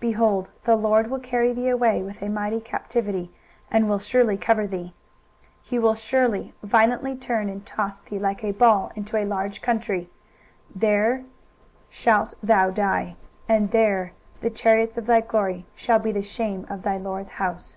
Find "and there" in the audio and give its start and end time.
13.50-14.12